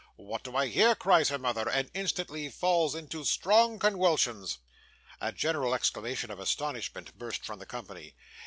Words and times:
"What 0.15 0.43
do 0.43 0.55
I 0.55 0.65
hear?" 0.65 0.95
cries 0.95 1.29
her 1.29 1.37
mother; 1.37 1.69
and 1.69 1.91
instantly 1.93 2.49
falls 2.49 2.95
into 2.95 3.23
strong 3.23 3.77
conwulsions.' 3.77 4.57
A 5.19 5.31
general 5.31 5.75
exclamation 5.75 6.31
of 6.31 6.39
astonishment 6.39 7.15
burst 7.19 7.45
from 7.45 7.59
the 7.59 7.67
company. 7.67 8.15